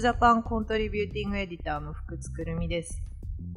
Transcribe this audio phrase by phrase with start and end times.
[0.00, 3.02] ジャパン contributing editor の福津くるみです。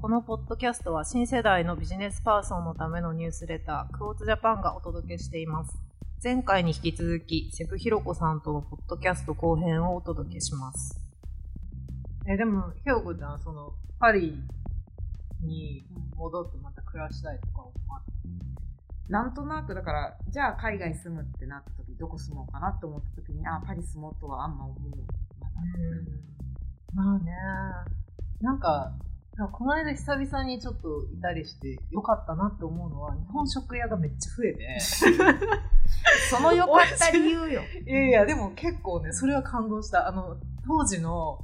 [0.02, 5.78] このポッドキャストは新世代のビジネスパーソンのためのニュースレター、クオーツジャパンがお届けしています。
[6.24, 11.00] 前回に引き続き、セクヒロコさんとのポッドキャスト後編をお届けします。
[12.28, 14.36] え、でも、ひろこちゃん、その、パリ
[15.42, 18.02] に戻ってまた暮らしたいとか思わ
[19.08, 24.76] なんとなくだからじゃあ海外住むってなった時どこ住もうかなって思った時にあパリ住もうとはあんま思
[25.62, 27.32] うまあね。
[28.42, 28.94] なんか、
[29.52, 34.80] この間久々にちょっといたりしてよかったなって思うのは、日本食屋がめっちゃ増えて。
[36.30, 40.08] その良かった理由よ いやいや、でも結構ね、それは感動した。
[40.08, 41.40] あの、当時の、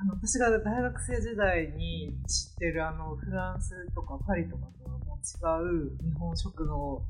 [0.00, 7.02] あの、私が大学生時代に知ってるあの、フランスとかパリとかとはもう違う日本食の、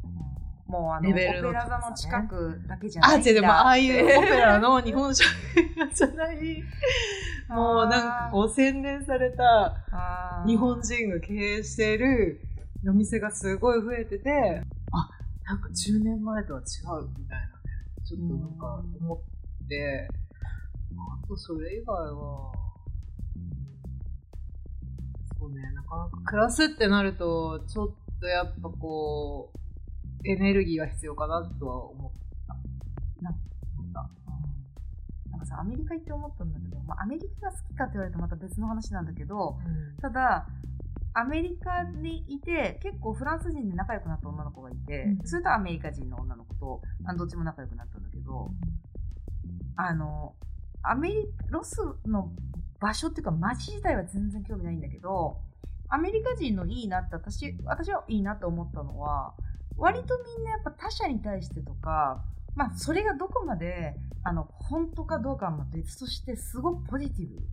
[0.67, 3.31] もうあのレベルのオペラ座の近くだけじゃあ、ないんだ。
[3.31, 5.27] 違う、でもああいうオペラの日本食
[5.77, 6.63] 屋 じゃない、
[7.49, 9.77] もうなんかこう洗練された
[10.47, 12.41] 日本人が経営している
[12.89, 15.11] お店がすごい増えてて、あ、
[15.45, 16.63] なんか10年前とは違
[17.03, 17.53] うみたいなね、
[18.05, 20.09] ちょっとなんか思って、
[20.97, 22.53] あとそれ以外は、
[25.39, 27.89] そうね、なかなか暮らすってなると、ちょっ
[28.21, 29.59] とやっぱこう、
[30.25, 32.13] エネルギーが必要かなとは思っ
[32.47, 32.55] た。
[33.23, 33.31] な
[33.79, 34.11] 思った。
[35.31, 40.47] なんかさアメリカ行って思ったんだけど、まあ、アメリカが好きかって言われるとまた別の話なんだけどうんただ
[41.17, 48.51] アメリカにいて結構フランス人で仲良くなった女の子がいて、うんそれとアメリカ人の女の子とあのどっちも仲良くなったんだけど
[49.77, 50.35] あの
[50.83, 52.33] アメリロスの
[52.81, 55.39] 場所っていうか街自体は全然興味ないんだけど
[55.89, 59.35] アメリカ人のいいなって私私はいいなと思ったのは
[59.77, 62.23] 割とみんなやっぱ他者に対してとか
[62.55, 67.35] まあそれがどこまであの本当かどうかはまあ別としてすごくポジティブ。
[67.37, 67.45] うん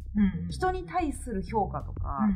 [0.50, 2.30] 人に対する評価とか、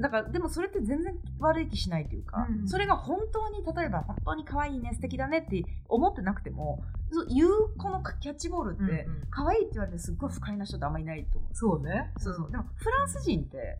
[0.00, 9.22] だからでもそれって全然悪い気しないというか、うんそれが本当に例えば本当に可愛いね素敵だねって思ってなくてもそう言うこのキャッチボールって、うんうん。
[9.30, 12.12] 可愛いって言われてすっごい不快な人ってあんまりいないと思うそうね。
[12.18, 12.50] そうそう。
[12.50, 13.78] でもフランス人って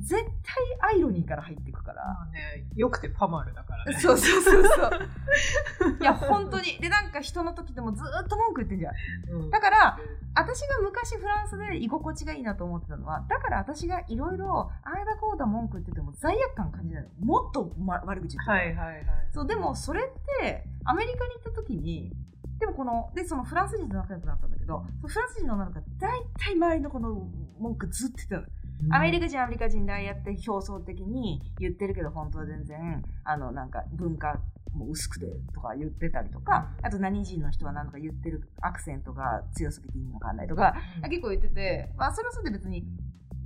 [0.00, 0.22] 絶
[0.80, 3.98] 対アイロニーから入っていくから、まあね、よくてパマルだからね。
[3.98, 5.96] そうそうそうそう。
[6.00, 6.78] いや本当に。
[6.80, 8.94] でなんか人の時でもずーっと文句言ってんじゃん。
[9.42, 9.50] うん。
[9.50, 9.98] だから
[10.34, 17.02] 私が昔フランスで居心地がいいなと思ってたのはだから私がいろいろああだこうだ文句言ってても罪悪感感じない。
[17.04, 19.04] のもっと、ま、悪口言ってたはいはいはい。
[19.32, 20.04] そうでもそれっ
[20.40, 22.12] てアメリカに行った時に
[22.58, 27.28] でもこのでそのフランス人と仲良くなったんだけどフランス人の女の子が大体周りのこの
[27.58, 34.40] 文句ずっと言ってたのアメリカ人アメリカ人でああやって表層的に言ってるけど本当は全然あのなんか文化
[34.74, 41.10] も薄くてとか言ってたりとか、あと何人の人は何とか言ってるアクセントが強すぎて意味わかんないとか、うん。
[41.10, 42.84] 結構言ってて、まあそれはそれで別に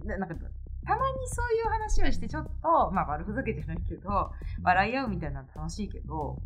[0.05, 6.39] ななんかたまにそういう話をしてちょっとまあ悪ふざけじゃないけど笑い合うみたいなの楽しいけど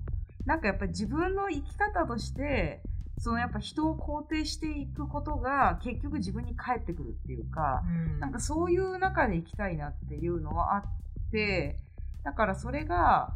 [0.44, 2.82] なんかやっぱり自分の生き方として
[3.18, 10.82] そのやっぱ人を肯定していくことが結局自分に返ってくるっていうか、うんなんかそういう中で行きたいなっていうのはあっ
[11.30, 11.78] て、
[12.24, 13.34] だからそれが、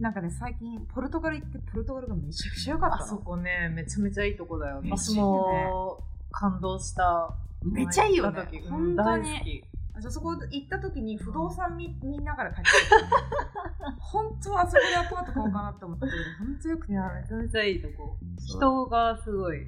[0.00, 3.02] なんかね、最近ポルトガル行ってポルトガルがめちゃくちゃ良かったの。
[3.04, 4.82] あそこね、めちゃめちゃいいとこだよ。
[4.84, 7.34] 私も感動した。
[7.62, 9.64] めっちゃいいよねうん本当大に
[9.96, 10.06] 好き。
[10.06, 13.92] あそこ行った時に不動産見見ながら帰ってきた。
[13.98, 16.92] 本当はあそこでアパート買おうかなって思ったけど、本当よくて。
[16.92, 18.16] いや、めちゃめちゃいいとこ。
[18.44, 19.66] 人がすごい。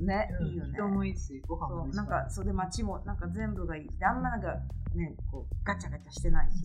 [0.00, 0.72] ね、うんいいよね。
[0.74, 1.96] 人もいいし、ご飯もいいし。
[1.96, 4.48] なんか、それで街もなんか全部がいいし、あんまなんか
[4.94, 6.64] ね、こうガチャガチャしてないし。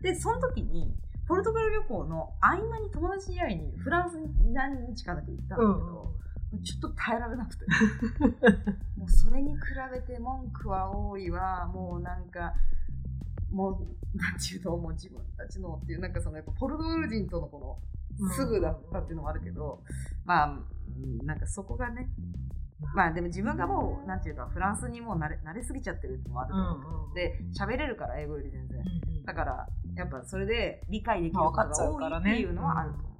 [0.00, 0.96] で、その時に、
[1.28, 6.14] ポルトガル旅行の合間に友達に会いにフランスに何日かだけ行ったんだけうんど、
[6.60, 7.64] ちょっと耐えられなくて。
[8.96, 9.60] もうそれに比
[9.92, 12.54] べて文句は多いわ、もうなんか、
[13.50, 17.80] もう、なんていうの、もう自分たちのっていう、なんかそのやっぱポルトガル人とのこ
[18.20, 19.82] うんの、すぐだったっていうのもあるけど、
[20.24, 22.10] まあ、うんなんかそこがね、
[22.94, 28.80] まあでも自分がもう、なんていうか、フランスにもう慣れ慣れすぎちゃってるっていうのもあると思うで、喋れるから、英語より全然。
[28.80, 33.11] うんだから、やっぱそれで理解できることまあ分かっちゃうがからね多いっていうのはあると思う。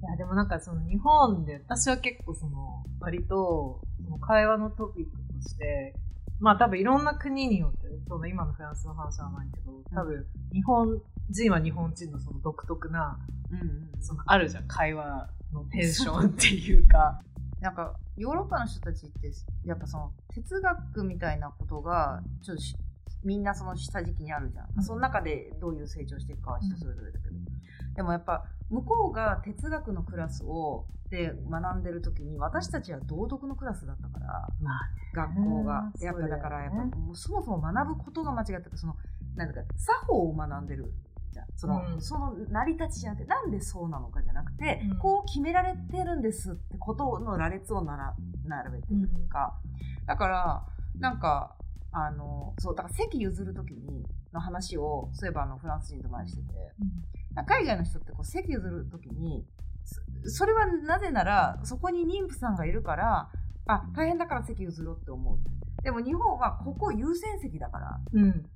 [0.00, 5.94] いや、でもなんかその日本で、私は結構その、割と、その会話のトピックとして、
[6.40, 13.18] まあ多分いろんな国によって、その今のフランスの話はないけど、多分日本人は日本人のその独特な、
[13.50, 17.20] うんうんそのあるじゃん、会話のテンションっていうか。
[17.60, 19.32] なんかヨーロッパの人たちって
[19.64, 22.76] やっぱその哲学みたいなことがちょっとし
[23.24, 24.82] みんなその下敷きにあるじゃん、うん。
[24.84, 27.34] その中でどういう成長していくかは人それぞれだけど、
[27.98, 35.90] でもやっぱ向こうが哲学のクラスをで学んでる時に私たちは道徳のクラスだったから、まあ学校が。
[36.00, 36.76] やっぱだからやっぱ
[37.14, 38.94] そもそも学ぶことが間違っててその
[39.34, 40.92] なんだか作法を学んでる
[41.32, 41.46] じゃん。
[41.56, 42.00] その,、うん。
[42.00, 44.98] その成り立ちじゃなくてなんでそうなのかじゃなくて、うん。
[44.98, 48.14] こう決められてるんですってことの羅列をなら
[48.46, 49.58] 並べてるっていうか、
[50.06, 50.62] だから
[51.00, 51.56] なんか
[52.06, 56.54] あのそうだから席譲る時にの話をそういえばあのフランス人と前にしてて。
[57.46, 59.44] 海外の人ってこう席譲るときに
[59.84, 60.00] そ
[60.30, 63.28] それはなぜならそこに妊婦さんがいるから
[63.66, 65.38] あ大変だから席譲ろうって思う
[65.82, 68.46] でも日本はここ優先席だからうん。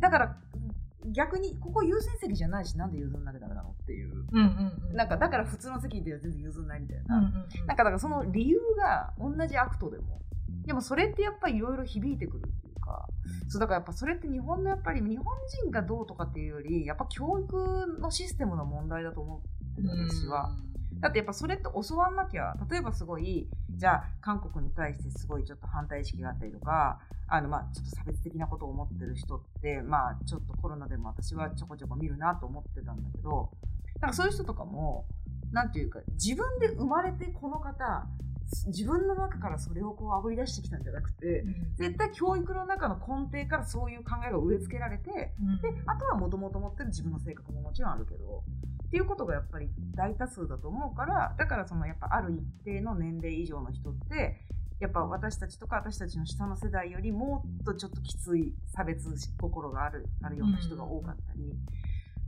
[0.00, 0.36] だから
[1.10, 4.96] 逆にここ優先席じゃないしなんで譲んなきゃダメなのっていううんうんうん。
[4.96, 7.30] なんかだから普通の席では全然譲んないみたいな、うんうん
[7.60, 7.66] うん。
[7.66, 10.20] なんかだからその理由が同じ act でも
[10.66, 12.42] でもそれってやっぱりいろいろ響いてくる
[12.88, 13.08] か。
[13.48, 15.24] そうだからやっぱそれって日本のやっぱり日本
[15.62, 19.42] 人がどうとかっていうよりやっぱ教育のシステムの問題だと思
[19.72, 20.50] ってる私は。
[21.00, 26.98] だってやっぱそれって教わんなきゃ例えばすごいじゃあ韓国に対してすごいちょっと反対意識があったりとか
[27.28, 33.50] あのまあちょっと差別的なことを思ってる人ってまあちょっとコロナでも私はちょこちょこ見るなと思ってたんだけど
[34.00, 35.06] なんかそういう人とかも
[35.52, 38.06] なんていうか自分で生まれてこの方
[38.66, 41.44] 自分の中からそれをこうあぶり出してきたんじゃなくて
[41.76, 45.32] 絶対教育の中の根底からそういう考えが植え付けられてで
[45.86, 48.44] あとはもともと持ってる自分の性格ももちろんあるけど
[48.86, 54.40] っていうことがやっぱり大多数だと思うからだからそのやっぱある一定の年齢以上の人って
[54.80, 61.52] やっぱ私たちとか私たちの下の世代よりもっとちょっときつい差別心があるあるような人が多かったり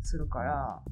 [0.03, 0.83] するから。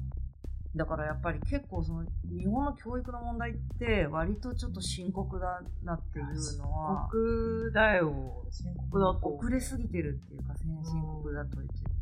[0.75, 6.25] だからやっぱり結構その日本の教育の問題って割とちょっと深刻だなっていう
[6.57, 8.45] のは深刻だよ。
[8.51, 9.19] 深刻だと。
[9.27, 11.57] 遅れすぎてるっていうか先進国だと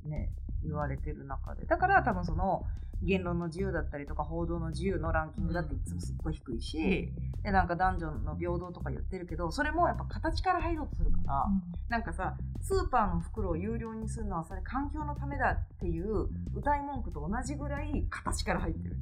[0.10, 0.30] ね
[0.64, 2.66] 言われてる中でだから多分その
[3.04, 7.12] 言論の自由だったりとか報道の自由のランキングだっていつもすっごい低いし、
[7.44, 11.46] でなんか男女の平等とか言ってるけどそれもやっぱ形から入ろうとするから、
[11.90, 18.98] なんかさスーパーの袋を有料にするのはそれ環境のためだっていう歌い文句と同じぐらい形から入ってる。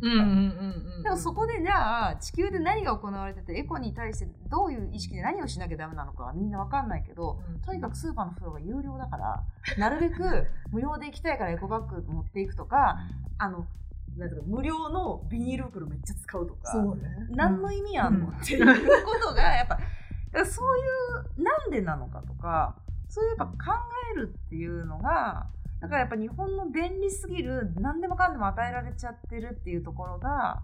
[1.03, 7.61] でもそこでじゃあ地球で何が行われててエコに対してどういう意識で何をしなきゃダメなのかはみんなわかんないけどうん。
[7.61, 9.43] とにかくスーパーの袋が有料だから
[9.77, 12.97] なるべく無料で行きたいからエコバッグ持っていくとか
[13.37, 13.65] あの
[14.17, 17.03] なんか無料のビニール袋めっちゃ使うとかそうね。
[17.31, 18.75] 何の意味あんの、うんっていうこ
[19.21, 19.77] とがやっぱ
[20.45, 20.81] そうい
[21.39, 22.75] うなんでなのかとか
[23.09, 23.79] そういうやっぱ考
[24.13, 25.47] えるっていうのが
[25.81, 30.61] だからやっぱ日本の便利すぎる何でもかんでも与えられちゃってるっていうところが、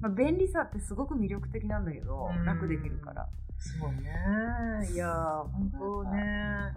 [0.00, 3.28] まあ、便利さってすごく魅力的なんだけど、うん楽できるから。
[3.58, 4.92] そうね。
[4.92, 6.72] いやー、本当ね。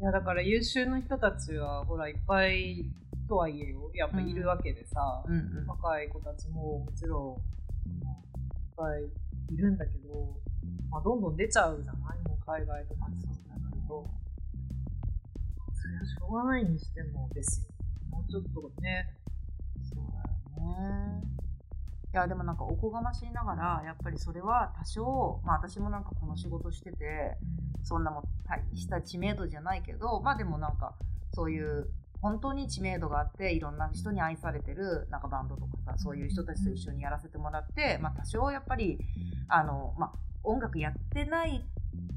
[0.00, 2.90] いや、だから優秀な人たちは、ほら、いっぱい
[3.32, 7.40] とはいえよ、やっぱいるわけでさ、うんうん若い子たちももちろ
[7.88, 8.02] ん、いっ
[8.76, 9.04] ぱい
[9.54, 10.36] いるんだけど、
[10.90, 12.28] まあ、どんどん出ちゃうじゃない？
[12.28, 14.06] もう海外とかにそうなると。
[15.72, 17.68] それはしょうがないにしてもですよ。
[18.10, 19.16] もうちょっとね、
[19.82, 20.20] そうだ
[20.60, 20.76] よ
[21.16, 21.22] ね。
[22.12, 27.38] いやでもなんかおこがましいながらやっぱりそれは多少まあ私もなんかこの仕事してて
[27.82, 30.94] そんなもん大した知名度じゃないけどまあでもなんか
[31.32, 31.88] そういう
[32.22, 38.98] 本当に知名度があっていろんな人に愛されてるなんかバンドとかさそういう人たちと一緒にやらせてもらって、まあ、多少やっぱり
[39.48, 40.12] あの、まあ、
[40.44, 41.64] 音楽やってない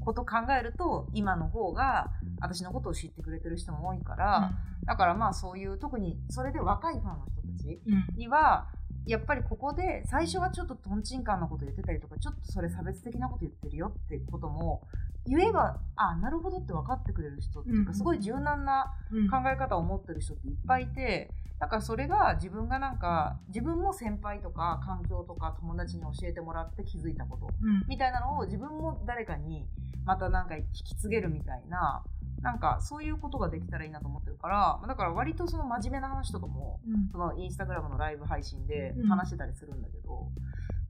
[0.00, 4.52] こと考えると今の方が私のことを知ってくれてる人も多いから、
[4.86, 8.16] だからまあそういう特にそれで若いファンの人たちうん。
[8.16, 8.68] には
[9.06, 14.82] やっぱりここで最初はちょっととんちんかんなこと言ってたりとかちょっとそれ差別的なこと言ってるよってことも
[15.26, 19.28] 言えばあなるほどって分かってくれる人っていうかうんすごい柔軟なうん。
[19.28, 27.84] 考え方を持ってる人っていっぱいいてだからそれが自分がなんか自分も先輩とか環境とか友達に教えてもらって気づいたことうん。
[27.88, 29.66] みたいなのを自分も誰かに
[30.04, 32.04] またなんか引き継げるみたいな
[32.42, 37.08] なんかそういうことができたらいいなと思ってるからだから割とその真面目な話とかもうん。
[37.10, 40.28] そのインスタグラムのライブ配信で話してたりするんだけど、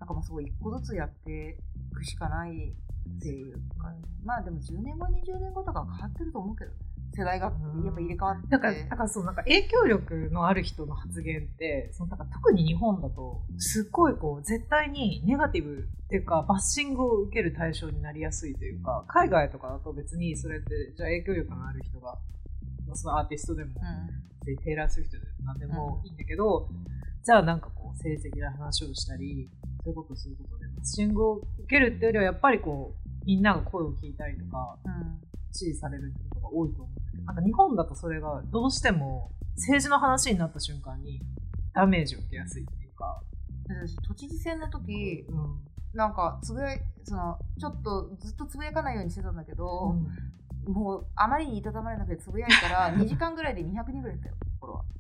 [0.01, 1.57] なんかもうすごい一個ずつやって
[1.93, 2.75] いくしかない
[3.19, 3.93] っていうか、
[4.25, 6.77] まあでも10年後20年後とかは変わってると思うけどね。
[7.17, 8.49] 世代がやっぱ入れ替わって。
[8.49, 22.19] だから、だからそう、なんか影響力のある人の発言って、そのなんか特に日本だと、すっごいこう、絶対にネガティブっていうか、バッシングを受ける対象になりやすいというか、海外とかだと別にそれって、じゃあ影響力のある人が、
[22.87, 23.73] まあそのアーティストでも、
[24.45, 26.69] でテイラー・スウィフトでも何でもいいんだけど、
[27.25, 29.49] じゃあなんかこう、政治的な話をしたり、
[29.83, 30.56] そういうことそういうこと
[30.87, 35.27] で、バッシングを受けるっていうよりは、やっぱりこう、みんなが声を聞いたりとか、うんうん
[35.57, 41.23] 支持されるってことが多いと思うんだけど、なんか日本だとそれがどうしても政治の話になった瞬間に
[41.73, 43.23] ダメージを受けやすいっていうか。
[43.69, 45.61] 私都知事選の時、うん。
[45.95, 49.97] なんかつぶやいそのちょっとずっとつぶやかないようにしてたんだけど、
[50.67, 54.96] もうあまりにいたたまれなくてつぶやいたら 2時間ぐらいで200人ぐらい減ったよフォロワー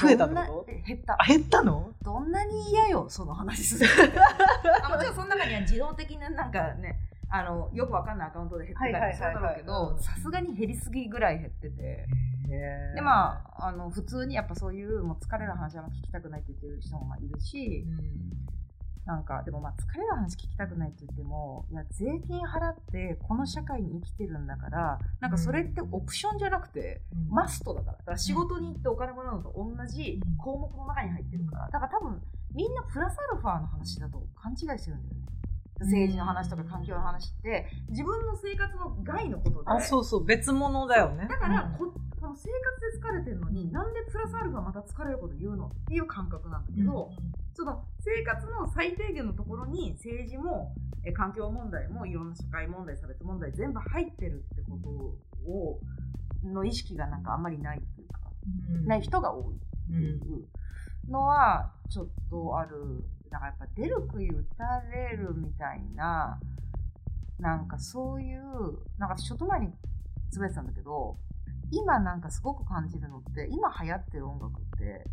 [0.00, 1.16] 増えたってどんなことえ減った。
[1.18, 1.92] あ、減ったの？
[2.02, 3.90] どんなに嫌よその話する。
[4.82, 12.06] あもちろんその中には自動的ななんかねあのよくわかんないアカウントで減ってたりするだろうけどさすがに減りすぎぐらい減ってて。
[12.46, 17.84] ででまああの普通にやっぱそういうもう疲れる話は聞きたくないって言ってる人もまあいるし
[19.06, 27.98] なんかでもまあ疲れる話聞きたくないって言ってもいや税金払ってこの社会に生きてるんだからなんかそれってオプションじゃなくて、マストだから。
[27.98, 32.20] だから仕事に行ってお金もらうのと同じ項目の中に入ってるからだから多分
[32.52, 35.26] みんなプラスアルファの話だと勘違いしてるんだよね。
[35.78, 39.70] 政治の話とか環境の話って自分の生活の外のことで。
[39.70, 41.26] あ、そうそう、別物だよね。
[41.28, 47.10] だからここの生活で疲れてるのになんでプラスアルファまた疲れること言うのっていう感覚なんだけど、
[47.56, 50.74] その生活の最低限のところに政治も
[51.06, 55.80] え環境問題もいろんな社会問題差別問題全部入ってるってことを
[56.44, 58.20] の意識がなんかあんまりないっていうか、
[58.74, 58.86] うん。
[58.86, 59.58] ない人が多いっ
[59.88, 60.20] ていう
[61.08, 63.04] のはちょっとある。
[63.30, 66.38] だからやっぱ出る杭打たれるみたいな
[67.38, 68.42] なんかそういう
[68.98, 69.68] なんかちょっと前に
[70.30, 71.16] つぶやいてたんだけど
[71.70, 75.04] 今なんかすごく感じるのって今流行ってる音楽って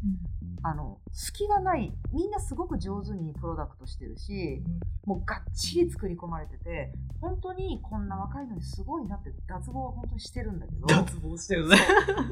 [0.62, 4.62] あの隙がないみんなすごく上手にプロダクトしてるし
[5.05, 10.88] もうがっちり作り込まれてて本当にこんな若いのにすごいなって脱帽は本当にしてるんだけど。
[10.88, 11.77] 脱帽してるね。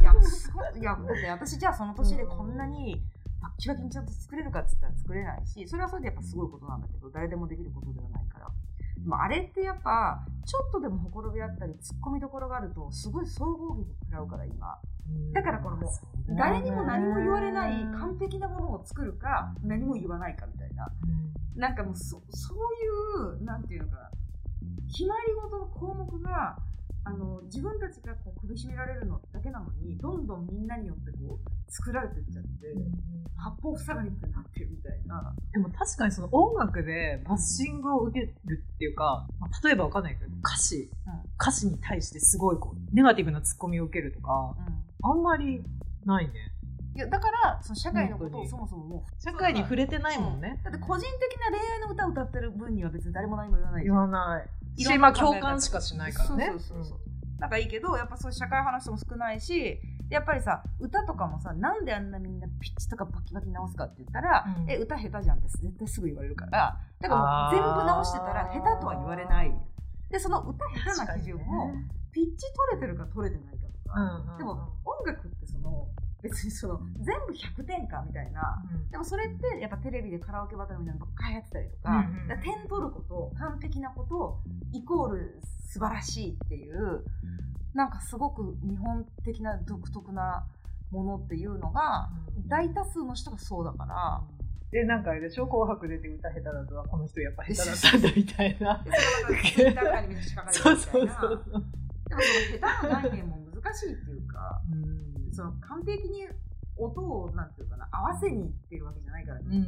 [0.01, 3.01] いやすごいいやだって私じゃあその年でこんなに
[3.41, 8.25] バッキバキにちゃんと作れるかっつったら作れないしそれはそれでやっぱすごいことなんだけど誰でもできることではない
[9.03, 14.79] でもあれってやっぱちょっとでもほころびあったり突っ込みどころがあるとすごい総合劇食らうから今。
[15.33, 20.91] だからこのもう誰にも何も言われない完璧なものを作るか何も言わないかみたいな。
[21.55, 22.57] なんかもうそそう
[23.35, 24.09] いうなんていうのかな
[24.87, 26.57] 決まり事の項目が
[27.03, 32.49] あの自分たちがこう首絞められるのだけなのにどんどんみんなによってこう作られていっちゃって
[33.37, 35.33] 八方塞がりってなってるみたいな。
[35.51, 40.91] でも確かにその音楽でバッシングを受けるっていうか、まあ例えばわかんないけど、歌詞、
[41.39, 44.55] 歌詞に対してすごいこう、ネガティブなツッコミを受けるとか、
[45.03, 45.63] あんまり
[46.05, 46.33] ないね。
[46.93, 50.59] いやだからその社会のことをそもそももう社会に触れてないもんね。
[50.63, 54.49] だって個人的な恋愛の歌を歌ってる分には別に誰も何も言わない言わない。
[54.77, 56.45] いろし、んな共感しかしないからね。
[56.47, 56.99] そうそうそうそう。
[57.39, 64.69] なんかいいけどやっぱそういう社会派の人も少ないしやっぱりさ歌とかもさなんであんなみんなピッチとかバキバキ直すかって言ったら、うん。
[64.69, 66.77] え歌下手じゃんって絶対すぐ言われるから。
[66.99, 69.51] だからもう全部直してたら下手とは言われない。
[70.09, 71.71] でその歌下手な基準も、
[72.11, 74.37] ピッチ取れてるか取れてないかとか、うんうん。
[74.37, 74.51] でも
[74.83, 75.87] 音楽ってその
[76.21, 78.63] 別にその全部100点かみたいな。
[78.91, 84.39] でもそれってやっぱテレビでカラオケバトルみたいなのばっかりやってたりとか,、うんうん点取ること完璧なこと
[84.73, 87.03] イコール素晴らしいっていう
[87.73, 90.45] なんかすごく日本的な独特な
[90.91, 92.09] ものっていうのが
[92.47, 94.21] 大多数の人がそうだから。
[94.71, 95.47] で、なんかあれでしょ？
[95.47, 98.83] 紅白出て歌下手だとは、この人やっぱ下手だったんだみたいな。
[98.87, 100.51] でそう掛かるみたいな。
[100.53, 101.43] そうそうそう。
[102.07, 104.61] でもその下手な概念も難しいっていうか、
[105.31, 106.27] その完璧に
[106.77, 109.45] 音をなんていうかな合わせにいってるわけじゃないからね。
[109.47, 109.67] うんうん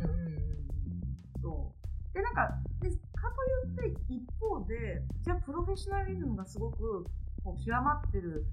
[1.42, 2.48] そうでなんか
[2.80, 2.96] でか
[3.76, 7.06] といって一方でじゃあプロフェッショナリズムがすごく
[7.44, 8.46] こう極まってる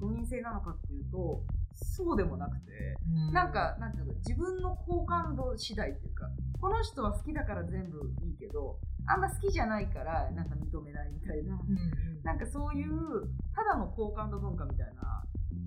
[0.00, 1.42] 国民性なのかっていうと
[1.74, 3.32] そうでもなくて、うん。
[3.32, 6.28] なんかなんていうの自分の好感度次第っていうか
[6.60, 11.54] この人は好きだから全部いいけどあんま好きじゃないからなんか認めないみたいな。
[11.54, 15.13] うんうん、なんかそういうただの好感度文化みたいな。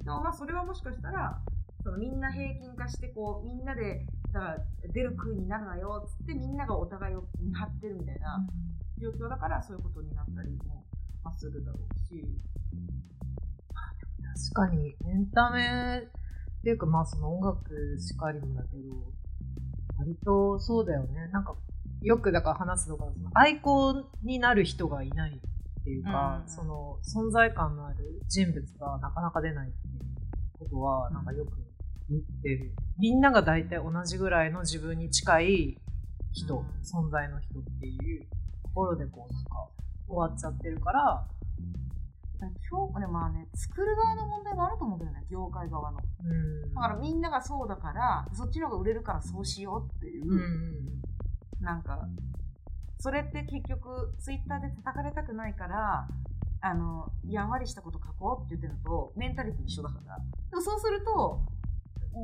[0.07, 1.37] でもまあそれはもしかしたら
[1.83, 4.57] そのみんな平均化してこうみんなでだから
[4.93, 8.39] 出る杭になるなよっつってみんながお互いを見張ってるみたいな
[8.97, 10.85] 状況だからそういうことになったりも
[11.23, 12.23] まあするだろうし。
[14.53, 16.03] 確かに、エンタメ
[16.59, 19.11] っていうか、まあその音楽しかりもだけど、
[19.97, 21.27] 割とそうだよね。
[21.31, 21.55] なんか、
[22.03, 25.41] よくだから話すのが、そのアイコンになる人がいない
[25.87, 31.51] っていうか、うんその存在感のある人物がなかなか出ないっていうことは、なんかよく
[32.09, 32.73] 言ってる。
[32.99, 35.77] みんなが大体同じぐらいの自分に近い
[36.33, 38.27] 人、うん存在の人っていう
[38.63, 39.67] ところでこうなんか
[40.07, 41.25] 終わっちゃってるから、
[42.69, 45.99] 今日でもまあね作る側の問題もあると思うんだよね業界側の。
[46.25, 46.73] うん。
[46.73, 50.31] だからみんながそうだからそっちの方が売れるからそうしようっていう。
[50.31, 50.97] うんうん
[51.59, 52.07] なんか、
[52.99, 56.07] それって結局、ツイッターで叩かれたくないから、
[56.61, 60.17] あの、やんわりしたこと書こうって言ってるのと、メンタリティ一緒だから。
[60.17, 61.41] でもそうすると、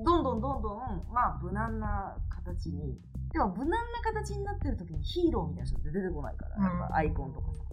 [0.05, 0.79] どんどんどんどん、
[1.13, 2.99] まあ、無難な形に。
[3.31, 7.63] でも、無難な形になってる時にヒーローみたいな人って出てこないから、やっぱアイコンとかさ。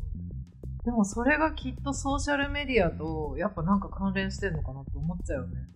[0.85, 5.69] でもそれがきっとソーシャルメディアとやっぱなんか関連してんのかなって思っちゃうよね。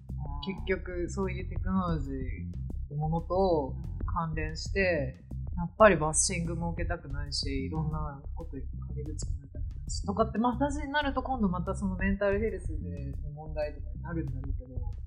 [0.47, 3.75] 結局そういうテクノロジーってものと
[4.07, 5.23] 関連して、
[5.57, 15.05] やっぱりバッシングも受けたくないし、いろんなことに陰口も言いたくないし、とかって私になると今度またそのメンタルヘルスでの問題とかになるんだろうけど。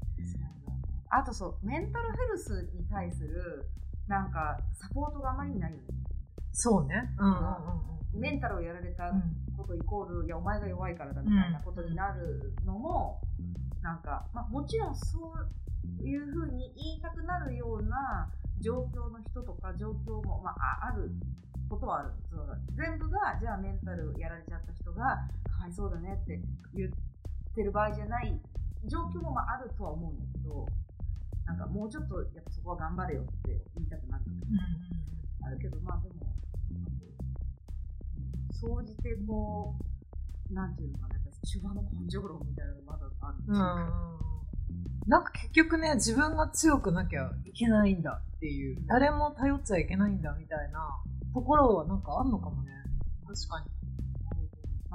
[1.09, 3.69] あとそう、メンタルヘルスに対する、
[4.07, 5.83] なんか、サポートがあまりにないよね。
[6.51, 7.13] そうね。
[7.17, 9.21] うんうんうんメンタルをやられたうん。
[9.55, 13.21] ことイコール、いや、お前が弱いからだみたいなことになるのも、
[13.81, 15.33] なんか、まあ、もちろんそ
[16.01, 21.11] ういうふうに言いたくなるような状況の人とか状況も、まあ、ある
[21.69, 22.13] ことはある。
[22.29, 22.45] その
[22.75, 26.39] 全部が、じゃあメンタルやられちゃった人が、かわいそうだねって
[26.73, 26.91] 言っ
[27.55, 28.39] てる場合じゃない
[28.85, 30.65] 状況もまああるとは思うんだけど、
[31.45, 34.61] なんかもうちょっとやっぱそこは頑張れよって言いたくなる時も
[35.45, 36.15] あるけど、まあでも、
[38.51, 39.75] 総じてこ
[40.49, 44.26] う、なんていうのかな、やっぱり主場の根性論みたいなのがまだあるっていううんか、
[45.07, 51.01] なんか結局ね、自分が強くなきゃいけないんだっていう、誰も頼っちゃいけないんだみたいな
[51.33, 52.71] ところはなんかあんのかもね。
[53.25, 53.77] 確かに。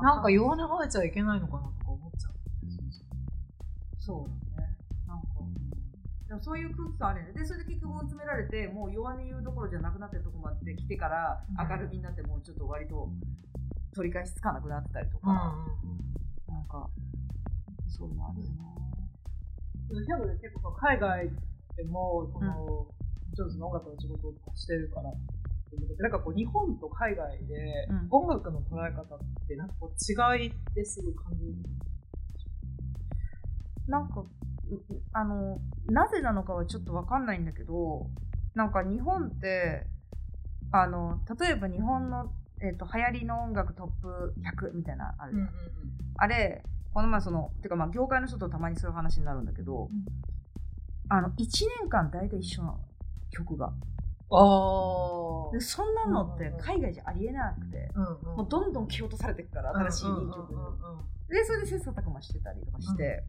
[0.03, 2.33] なんか弱音吐いちゃいけないのかなとか思っちゃう。
[3.99, 4.77] そうだね。
[5.07, 5.27] なんか、
[6.29, 7.33] でもそういう空気感あるよね。
[7.33, 13.09] で、それで結局追い詰められて、もう弱音言うどころじゃなくなってるとこまで来てから、うん明るみになってもうちょっと割と
[13.95, 15.55] 取り返しつかなくなってたりとか、
[15.85, 16.91] うんなんか、
[17.89, 18.92] そういうのあるよね。
[19.93, 20.05] うん。
[20.07, 21.31] でもね、結構海外
[21.77, 22.89] でも、その、も
[23.35, 25.13] ちろんその音楽の仕事をしてるから、
[25.99, 29.19] なんかこう日本と海外でうん音楽の捉え方っ
[29.49, 31.55] てなんかこう違いってすぐ感じる。
[33.89, 34.27] なんか、う
[35.13, 38.07] あの、なぜなのかはちょっとわかんないんだけど、
[38.55, 39.87] なんか日本って、
[40.73, 45.51] あの、例えば日本の、えっ、と、流行りの音楽トップ100みたいな、あるじゃん
[46.17, 46.63] あれ、
[46.95, 50.05] この前その、てかまあ業界の人とたまにそういう話になるんだけど、うん。
[51.09, 51.35] あの、1
[51.81, 52.81] 年間大体一緒なの、
[53.31, 53.73] 曲が。
[54.35, 58.01] あで、そんなのって海外じゃありえなくて、あ。
[58.01, 58.37] うんうん。
[58.37, 60.59] もうどんどん蹴落とされていくから、新しい曲に。
[61.29, 63.25] で、それで切磋琢磨してたりとかして、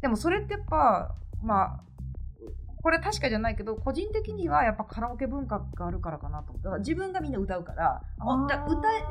[0.00, 1.80] でもそれってやっぱ、まあ、
[2.82, 6.64] これ確かじゃないけど、個人的にはやっぱカラオケ文化があるからかなと思って。
[6.64, 8.56] だから自分がみんな歌うから、歌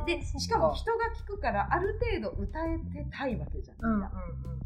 [0.08, 3.92] え、で、しかも人が聴くから、ある程度歌えてたいわけじゃん。
[3.92, 4.12] みんな。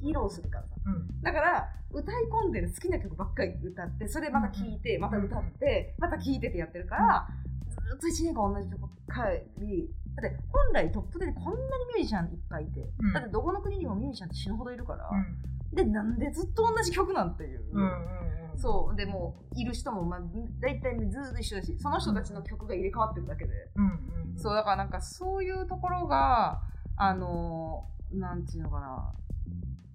[0.02, 0.76] 披露するからさ。
[0.86, 7.28] うんだから、歌い込んでる好きな曲ばっかり歌って、それまた聴いて、また歌って、また聴いてってやってるから、
[7.70, 9.90] ずっと1年間同じ曲ばっかり。
[10.16, 11.58] だって、本来トップでこんなに
[11.96, 17.64] ミュージシャンいっぱいいて、うんだってどこの国にもミュージシャンって死ぬほどいるから、うんで、なんでずっと同じ曲なんていう。
[17.72, 18.96] うんうんそう。
[18.96, 20.20] でもう、いる人も、まあ、
[20.60, 23.54] 大体ずっと一緒だし、その人たちの曲が入れ替わってるだけで。
[23.76, 23.88] うんう
[24.36, 26.62] んそう、だからなんかそういうところが、
[26.96, 29.14] あのー、なんていうのかな。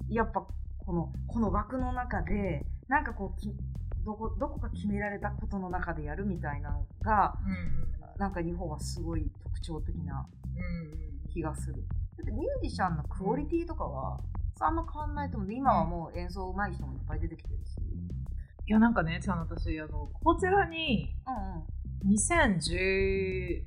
[0.08, 0.46] やっぱ、
[0.78, 3.52] この、この枠の中で、なんかこうき、
[4.04, 11.84] どこ、どこか決められたことの中でやるみたいなのが、うんなんか日本はすごい特徴的なうん気がする。
[12.16, 14.20] だってミュージシャンのクオリティとかは、
[14.60, 15.52] あんま変わんないと思う。
[15.52, 17.76] 今はもう演奏上手い人もいっぱい出てきてるし。
[18.68, 21.66] いやなんかね違うの私あのこちらにうんうん。
[22.14, 23.62] 2018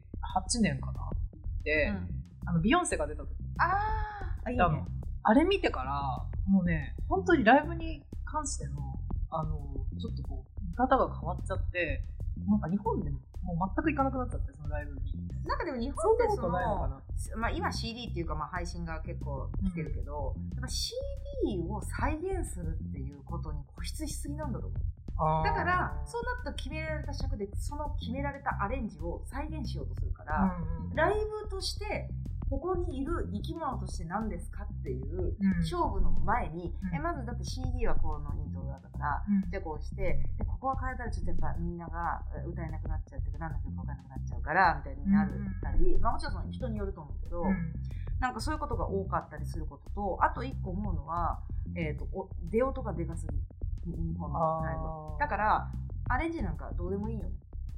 [0.61, 1.09] 年かな
[1.63, 1.91] で、
[2.45, 4.63] あのビヨンセが出た時あーあ、いいね。
[5.23, 8.99] あれ見てからもうね本当にライブに関しての
[9.31, 9.57] あの
[9.99, 12.03] ちょっとこう見方が変わっちゃって
[12.47, 14.99] なんか日本でももう全く行かなくなっちゃってそのライブに。
[15.45, 16.49] なんかでも日そ本ってその
[17.37, 24.79] まあ、今 CD っていうかまあ配信が結構来てるけど、やっぱ CD を再現するっていうことに固執しすぎなんだと思う。
[25.43, 30.95] だから、そうなった決められた尺で、その決められたアレンジを再現しようとするから、うんうん。
[30.95, 32.09] ライブとして、
[32.49, 35.59] ここにいる生き物として何ですかっていううん。
[35.59, 36.95] 勝負の前に、うん。
[36.95, 39.51] えまずだって CD はこのイントロだから、うん。
[39.51, 45.31] じゃあこうして、でここは変えたらちょっとやっぱみんながえ歌えなくなっちゃって、何の曲か分かんなくなっちゃうから、みたいになる
[45.61, 47.73] たり、まあもちろんその人によると思うけど、うん。
[48.19, 51.39] なんかそういうことが多かったりすることと、あと一個思うのは、
[51.75, 53.37] えっ、と、お出音がでかすぎ。
[53.85, 55.71] 日本のだから、
[56.09, 57.31] アレンジなんかどうでもいいよね。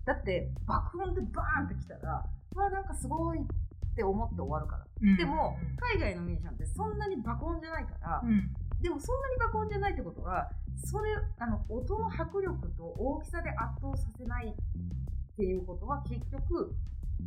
[0.06, 3.42] だって、爆音でバーンってきたら、まあなんかすごいっ
[3.96, 4.86] て思って終わるから。
[5.02, 5.18] うん。
[5.18, 5.58] でも、
[5.94, 8.54] 海外のミュージシャンってそんなに爆音じゃないから、うん。
[8.82, 10.50] でもそんなに爆音じゃないってことは、
[10.84, 16.76] それ、あの、音の迫力と大きさで圧倒させないっていうことは結局、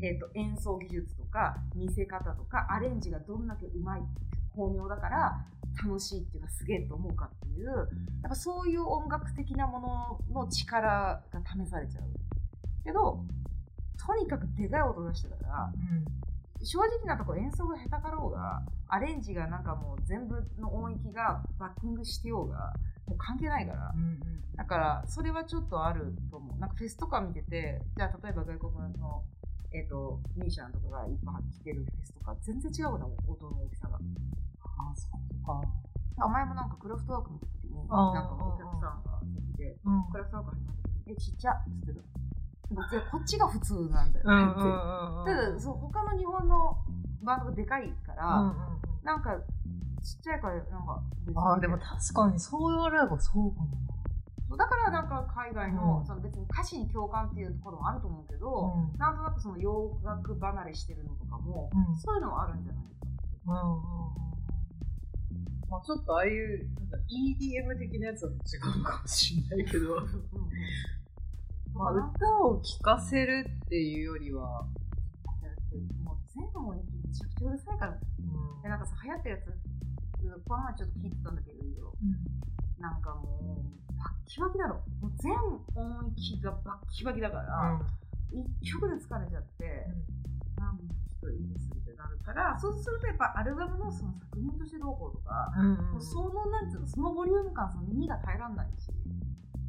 [0.03, 4.03] えっ、と、演奏技術とか、見せ方とか、アレンジがどんだけうまい、
[4.57, 5.47] 巧妙だから、
[5.83, 7.87] 楽しいっていうかすげえと思うかっていうやっ
[8.29, 12.05] ぱそういう音楽的なものの力が試されちゃう。
[12.85, 13.25] けど
[13.97, 15.73] とにかくでかい音出してたから
[16.65, 22.73] 正直なところ演奏が下手かろうがアレンジがなんかもう全部の音域がバッキングしてようが
[23.07, 23.95] もう関係ないから、
[24.57, 26.59] だからそれはちょっとあると思う。
[26.59, 29.23] なんかフェスとか見ててじゃあ例えば外国の、
[29.73, 33.97] えー、とミュージシャンとかがいっぱい来てるフェスとか全然違うな音の大きさが。
[33.97, 35.61] あそうか。
[36.17, 39.21] あ前もなんかクラフトワークの時になんかお客さんが
[39.53, 42.24] 来てうんクラフトワーク始まった時えちっちゃっつってた
[42.69, 45.19] こっちこっちが普通なんだよ、うんうんってうん。
[45.19, 46.79] うんただそう他の日本の
[47.23, 48.55] バンドがでかいから、うんうん
[49.05, 49.37] なんか
[50.03, 51.03] ちっちゃいからなんか
[51.35, 54.57] あーでも確かにそう言われればそうかも。
[54.57, 56.07] だからなんか海外の,、うん。
[56.07, 58.99] その別に歌詞に共感っていうところもあると思うけど、うん。
[58.99, 61.97] なんとなくその洋楽離れしてるのとかも、うん。
[61.97, 62.91] そういうのはあるんじゃないか。
[63.47, 63.85] うんうんうん。
[65.71, 68.35] まあちょっとああいうなんか EDM 的なやつは違
[68.81, 69.97] うかもしれないけど、
[71.75, 74.67] まあ、歌を聴かせるっていうよりは、
[76.05, 76.79] もう全部もめ
[77.13, 77.99] ちゃくちゃうるさいから。
[78.63, 79.47] でなんかさ流行ってるやつ
[80.49, 81.59] この前ちょっと聞いてたんだけど
[82.79, 84.81] なんかもうバッキバキだろ。
[85.01, 85.33] もう全
[85.75, 87.81] 音域がバッキバキだから、
[88.33, 89.87] 一曲で疲れちゃって、
[90.57, 95.53] なんちょっといいですってなるからそうするとやっぱアルバムのその作品としてどうこうとか、
[95.93, 98.89] もうそのなんつうのそのボリューム感その耳が耐えられないし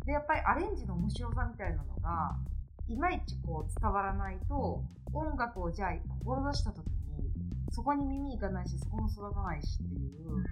[0.06, 2.38] でやっぱりアレンジの面白さみたいなのが
[2.88, 5.92] いまいちこう伝わらないと音楽をじゃあ
[6.24, 7.32] 志した時に
[7.72, 10.44] そこに耳いかないしそこも育たないしっていう、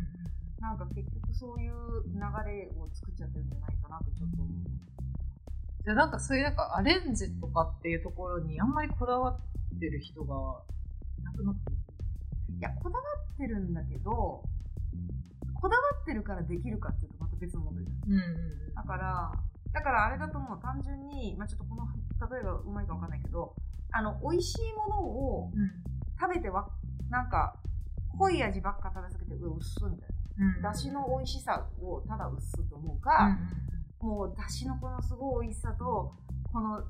[0.60, 1.74] なんか結局そういう
[2.08, 2.20] 流
[2.52, 4.48] れを作っちゃってるんじゃないかなとちょっと思う。
[5.84, 10.62] じゃあなんかそういうなんかアレンジとかっていうところにあんまりこだわってる人が
[11.20, 11.78] いなくなってる
[12.58, 14.44] いや、こだわってるんだけど、
[15.54, 17.12] こだわってるからできるかっていう
[17.45, 18.12] 別の問題じゃん。
[18.12, 19.32] うんうんだから、
[19.71, 20.60] だからあれだと思う。
[20.60, 21.86] 単純に、まあちょっとこの、
[22.29, 23.56] 例えばうまいかわかんないけど、
[23.91, 25.71] あの、美味しいものをうん
[26.19, 26.69] 食べてわ、
[27.10, 27.56] なんか、
[28.17, 30.69] 濃い味ばっか食べすぎて、うわ、薄っみたいうんな。
[30.71, 33.38] だしの美味しさをただ薄っと思うか、
[33.99, 36.13] もうだしのこのすごい美味しさと、
[36.51, 36.84] この、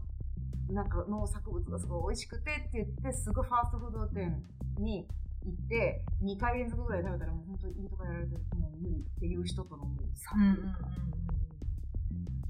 [0.69, 4.43] なんか農作物がすごい美味しくてって言って、すぐファーストフード店
[4.77, 5.07] に
[5.45, 10.81] 行って、2回連続ぐらい食べたらもう本当にいいとかやられて、もう無理っていう人とのもう差うんうんうんうんというか。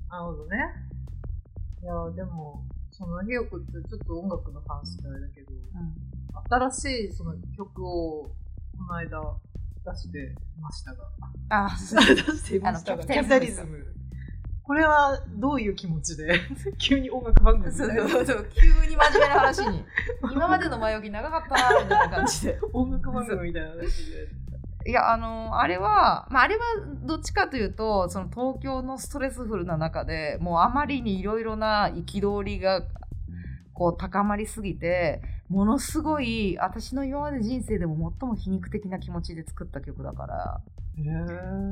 [0.10, 0.58] なるほどね。
[1.82, 5.52] いや、でも、その、ひよくってちょっと音楽の話であれだけど、
[6.50, 9.20] 新しいその曲をこの間
[9.86, 11.10] 出してましたが。
[11.50, 13.06] あ、 出していましたが。
[13.06, 13.94] キャピタリズム。
[14.64, 16.40] これはどういう気持ちで
[16.80, 19.86] 急に音楽番組みそうそうそう、急に真面目な話に。
[20.32, 22.60] 今までの前置き長かったな、みたいな感じで。
[22.72, 24.90] 音楽番組みたいな話で。
[24.90, 26.62] いや、あの、あれは、まあ、あれは
[27.04, 32.84] どっちかというと、その東京のストレスフルな中でもうあまりにいろいろな憤りが、
[33.74, 40.62] こう、高まりすぎて、ものすごい、私の今まで人生でも最も皮肉的な気持ちで作った曲だから、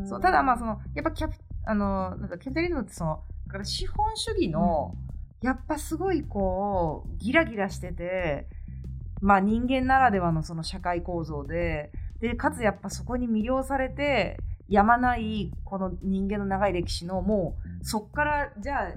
[0.05, 4.95] そうただまあそのやっぱキャピあのなんかキャピタリズムってそのだから資本主義の、
[5.41, 8.47] やっぱすごいこうギラギラしてて
[9.21, 14.37] まあ人間ならではのその社会構造ででかつやっぱそこに魅了されて
[14.69, 18.91] やまないこの人間の長い歴史のもうそっからじゃあ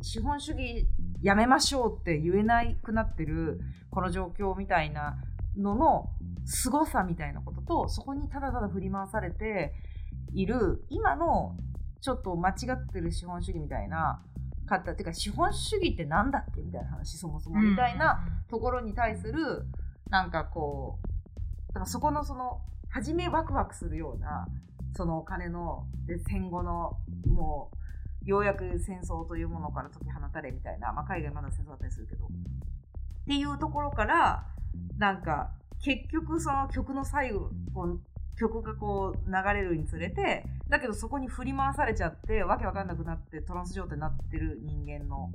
[0.00, 0.86] 資本主義
[1.20, 5.16] やめましょうって言えなくなってるこの状況みたいな
[5.56, 6.10] のの
[6.44, 9.74] 凄さみたいなこととそこにただただ振り回されて
[10.32, 11.56] いる今の
[12.00, 14.22] ちょっと間違ってる資本主義みたいな
[14.66, 19.66] 方っていうか資本主義ってなんだっけみたいな話そもそもみたいなところに対する
[20.10, 21.08] なんかこう
[21.68, 24.46] だからそこのその初めワクワクするような
[24.96, 27.70] そのお金ので戦後のも
[28.24, 32.28] うようやく戦争というものから解き放たれみたいな、まあ、海外まだ戦争だったりするけどっ
[33.26, 34.46] ていうところから
[34.98, 35.50] なんか
[35.82, 37.50] 結局その曲の最後
[38.38, 45.30] 曲がこう流れるにつれてだけどそこに振り回されちゃってわけわかんなくなってトランス状態になってる人間の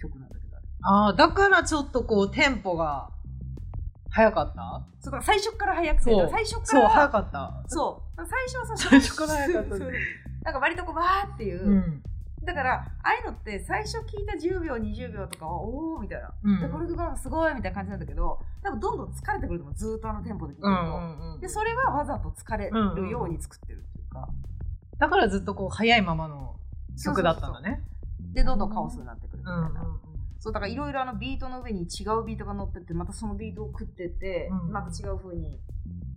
[0.00, 0.66] 曲なんだけどあれ。
[0.82, 3.08] ああ、だからちょっとこう、テンポが
[4.10, 4.86] 早かった？
[5.00, 7.62] そうだから最初から早くて最初かそう、ら早かった。
[7.68, 8.26] そう。
[8.26, 9.78] 最初はさ最初から早かった
[10.44, 12.02] なんか割とこうわーっていう、うん。
[12.44, 16.60] だからああいうのって最初聞いた10秒20秒とかはおおみたいな、うん。
[16.60, 21.40] でこれがすごいみたいな感じなんだけど多分どんどん疲れてくると思うずーっとあのテンポで聞いてうると、んうんうん。
[21.40, 24.28] でそれはわざと疲れるように作ってるっていうか、
[24.98, 26.56] だからずっとこう、早いままの
[27.02, 27.82] 曲だったんだね。
[28.32, 29.98] でどんどんカオスになってくるみたいな、うんうんうん。
[30.38, 35.58] そうだからいろいろあのビートの上に違うビートが乗ってってまたそのビートを食ってって、うんまた違う風に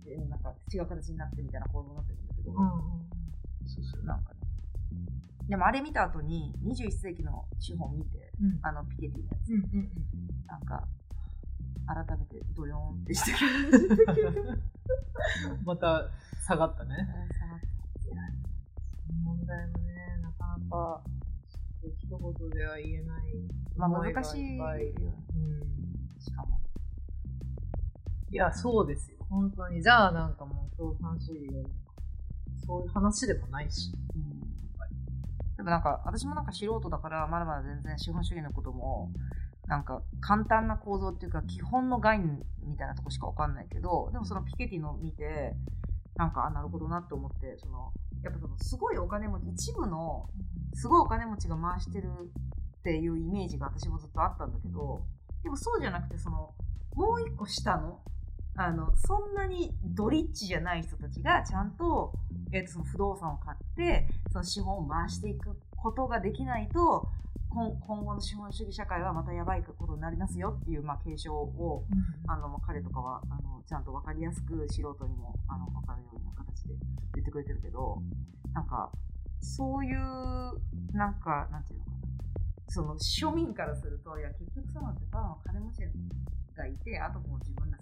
[0.06, 2.58] えなんか違う形になってみたいな構造になってるんだけど、うん。
[3.68, 4.37] そうそう、なんかね。
[5.48, 9.88] でもあれ見た後に、21世紀の資本見て、うんあの、ピケティのやつ、うんうんうん
[10.46, 10.86] なんか、
[11.86, 13.44] 改めてドヨーンってしてきて、
[15.64, 16.10] また
[16.46, 16.96] 下がったね。
[17.32, 17.60] 下がっ
[19.24, 21.02] 問題もね、なかなか
[21.82, 23.48] 一言では言えない。
[23.76, 26.60] まあ難しいうんしかも。
[28.30, 29.16] いや、そうですよ。
[29.30, 29.82] 本当に。
[29.82, 31.48] じゃあなんかもう共産主義
[32.66, 33.92] そういう話でもないし。
[34.14, 34.37] うん
[35.58, 39.10] でもなんか、私もなんか素人だから、まだまだ全然資本主義のことも、
[39.66, 45.56] なんか簡単な構造っていうか、基本の概念みたいなとこしかわかんないけど、でもそのピケティの見て、
[46.14, 47.92] なんか、あ、なるほどなって思って、その、
[48.22, 50.28] やっぱその、すごいお金持ち、一部の、
[50.74, 52.08] すごいお金持ちが回してる
[52.78, 55.02] っていうイメージが私もずっとあったんだけど、
[55.42, 56.54] でもそうじゃなくて、その、
[56.94, 58.00] もう一個下の、
[58.58, 62.12] あの、そんなにドリッチじゃない人たちがちゃんと、
[62.52, 67.08] えっとその不動産を買って、その資本を回していくことができないと、
[67.50, 71.84] 今今後の資本主義社会はまたやばいことになりますよっていう、まあ、継承を、
[72.26, 76.74] あの、まあ彼とかは、あの、ちゃんとわかりやすく素人にも、あの、わかるような形で
[77.14, 78.02] 言ってくれてるけど、
[78.52, 78.90] なんか、
[79.40, 79.96] そういう、
[80.96, 81.96] なんか、なんていうのかな。
[82.66, 85.82] その、庶民からすると、いや、結局そうなんてただの金持ち
[86.56, 87.77] がいて、あともう自分ら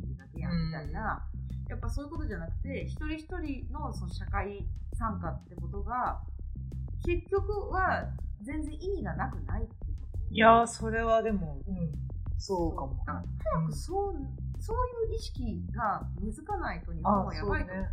[0.00, 1.26] その庶民がいるだけやん、みたいな、
[1.68, 6.20] やっぱそういうことじゃなくて、一人一人のその社会参加ってことが、
[7.04, 8.08] 結局は
[8.42, 10.34] 全然意味がなくないってこと。
[10.34, 11.92] いやー、それはでも、うん、
[12.38, 12.94] そうかも。
[13.04, 14.14] か早くそう、
[14.58, 14.76] そう
[15.08, 17.86] いう意識が根付かないと日本はやばいと思う。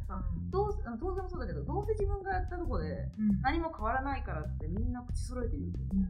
[0.52, 3.42] どうせあの東京もそうだけど、どうせ自分がやったとこでうん。
[3.42, 6.02] 何も変わらないからってみんな口揃えて言うけど。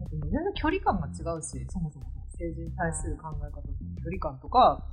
[0.00, 3.68] だって全然距離感が違うし、そもそも政治に対する考え方と
[4.02, 4.84] 距離感とか、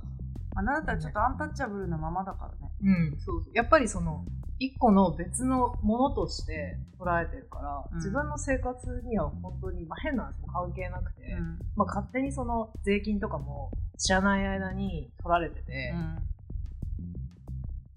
[0.54, 2.72] あなたはちょっとアンタッチャブルなままだからね。
[2.82, 4.24] うん、そうそうやっぱりその、
[4.58, 11.58] 一個の別のものとして捉えてるから、うん自分の生活には本当に、まあ、変な話も関係なくて、うん。
[11.76, 15.94] まあ、勝手にその税金とかも知らない間に取られてて、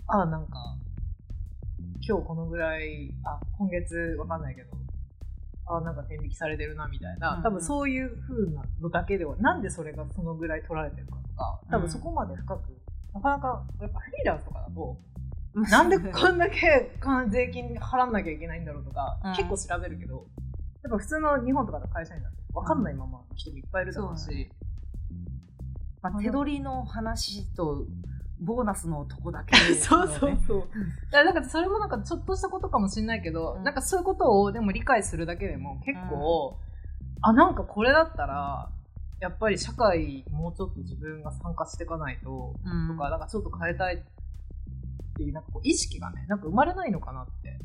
[0.08, 0.78] ああ、なんか、
[2.08, 4.70] 今日このぐらい、あ、今月わかんないけど、
[5.68, 12.62] ああ、なんか天引きされてるなみたいな、多分そういう風なのだけでは、なんでそれがそのぐらい取られてるかとか、多分そこまで深く、
[13.14, 14.98] なかなか、やっぱフリーランスとかだと、
[15.56, 16.92] なんでこんだけ
[17.30, 19.36] 税金払わなきゃいけないんだろうとか、うん。
[19.36, 20.28] 結構調べるけど、
[20.84, 24.52] やっぱ普通の日本とかの会社員だと分かんないままの人もいっぱいいるだろうし、そうね。
[26.02, 27.86] まあ、手取りの話と
[28.40, 30.60] ボーナスのとこだけ、 そうそうそう。
[31.12, 36.58] だからなんかそれもなんかちょっとしたことかもしれないけど、うんなんかそういうことをでも理解するだけでも結構、
[37.22, 38.70] あ、なんかこれだったら、
[39.22, 44.00] やっぱり社会もうちょっと自分が参加していかないと、うんとか、なんかちょっと変えたいっ
[45.16, 47.60] ていう、なんかこう意識がね、なんか生まれないのかなって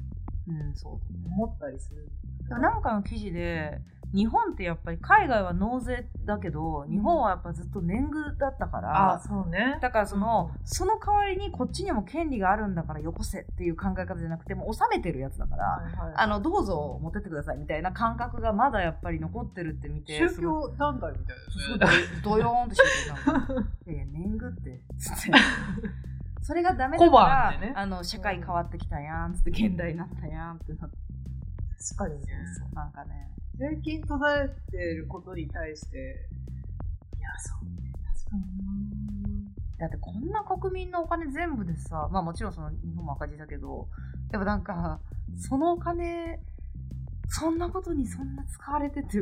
[0.49, 1.27] うん、そう。
[1.27, 2.09] 思ったりする。
[2.49, 3.81] なんかの記事で、
[4.13, 9.79] 日本ってやっぱり海外は納税だけど、日本はやっぱずっと年貢だったから、そうね。
[9.81, 16.15] だからその、その代わりにこっちにも権利があるんだからよこせっていう考え方じゃなくて、もう納めてるやつだから、はいはい。
[16.17, 22.21] あの、どうぞ持ってってくださいみたいな感覚がまだやっぱり残ってるって見て、宗教団体みたいですね。
[22.25, 23.53] ドヨーンとしてて、なんか、
[23.87, 25.33] いや年貢って、つって。
[26.43, 27.73] それがダメだから、でね。
[27.77, 30.97] あの、社会変わってきたやん、つって、現代になったやんってなって、
[31.95, 32.27] 確かにね。
[32.59, 35.99] そうなんかね、税金取られてることに対して、
[37.19, 37.93] いや、そうね、
[38.25, 38.41] 確かに
[39.79, 43.89] だってこんな国民のお金全部でさ、まあもちろんその日本も赤字だけど、
[44.31, 44.99] でもなんか、
[45.37, 46.41] そのお金、
[47.29, 49.19] そんなことにそんな使われてて、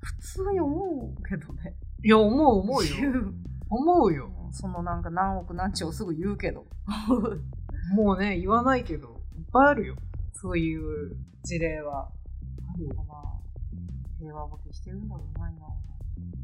[0.00, 1.76] 普通に思うけどね。
[2.04, 2.96] いや、思う思うよ。
[3.70, 4.30] 思うよ。
[4.50, 6.66] そのなんか何億何兆すぐ言うけど。
[7.94, 9.96] もうね、言わないけど、いっぱいあるよ。
[10.32, 12.10] そういう事例は。
[13.08, 13.41] まあ、
[14.22, 15.74] 平和ボケしてるんだろうな、今は。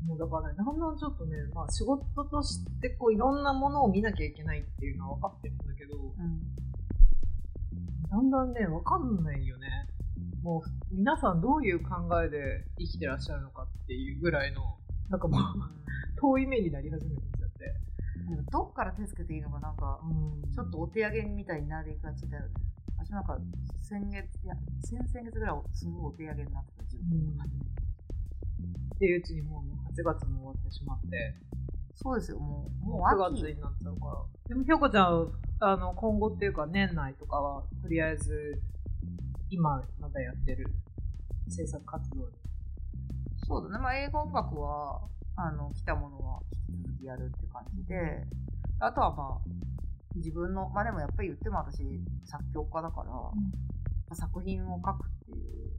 [0.07, 6.41] もうだからね、だんだんちょっとね、まあ仕事としてこういろんなものを見なきゃいけないっていうのは分かってるんだけど、うん。
[8.11, 9.69] だんだんね、分かんないよね。
[10.43, 14.63] もう皆さんどういう考えで生きてらっしゃるのかっていうぐらいの、
[15.11, 15.41] なんかもう
[16.21, 17.75] 遠い目になり始めてきちゃって。
[18.51, 22.51] どっから手つけていいのかなんか、うんちょっとお手上げみたいになりがちだよね。
[22.99, 23.39] 私なんか、
[23.81, 27.19] 先月、いや、先々月ぐらいすごいお手上げになってた、自分。
[27.19, 27.89] うん
[28.99, 31.37] っていううちにもうね、8月も終わってしまって、
[31.95, 33.43] そうですよ、もう、もう9秋。
[33.43, 34.25] 月になっちゃうから。
[34.49, 38.61] でも、ひょこちゃん、あの、今後っていうか、年内とかは、とりあえず、
[39.51, 40.67] 今、まだやってる
[41.49, 42.29] 制作活動
[43.47, 43.83] そうだね。
[43.83, 45.01] まあ、映画音楽は、
[45.37, 48.27] あの、来たものは引き続きやるって感じで、
[48.81, 49.68] あとはまあ、
[50.19, 51.83] 自分の、まあでもやっぱり言っても私、
[52.25, 53.05] 作曲家だか
[54.11, 55.71] ら、作品を書くっていう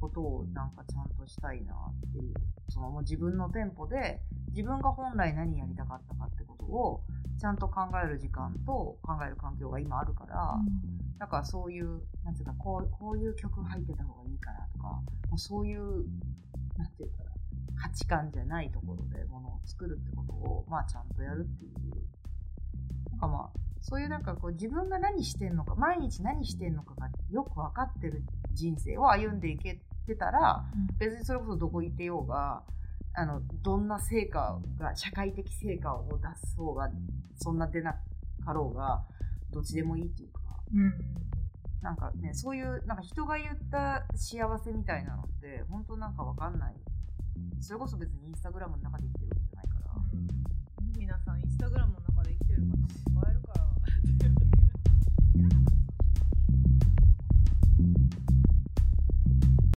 [0.00, 2.34] ことをなんかちゃんとしたいなっていう、
[2.68, 7.02] そのもう自分のテンポで、自分が本来何やりたかったかってことを、
[7.38, 10.56] ちゃんと考える時間と考える環境が今あるから、
[11.18, 14.88] だからそういう、なんていうか、こうこういう曲入ってた方がいいかなとか、
[15.28, 15.80] もうそういう、
[16.76, 17.30] なんていうかな、
[17.76, 21.72] 価値観じゃないところでものを作るってことを、まあちゃんとやるっていう。
[23.18, 30.64] かまあ、そういうなんかこう自分が何してんのか、毎日何してんのかがよく分かってる人生を歩んでいけてたら、
[30.98, 32.62] 別にそれこそどこ行ってようが、
[33.14, 36.26] あの、どんな成果が、社会的成果を出
[36.56, 36.90] そうが、
[37.36, 37.96] そんな出な
[38.44, 39.04] かろうが、
[39.50, 40.40] どっちでもいいっていうか、
[40.74, 40.92] うん
[41.82, 46.74] なんかね、そういう、なんか人が言った幸せみたいなのって、本当なんかわかんない。
[47.60, 49.94] それこそ別にインスタグラムの中で生きてるわけじゃないから。
[50.98, 52.15] 皆さんインスタグラムの中
[52.56, 54.45] る方もいっぱいいるから。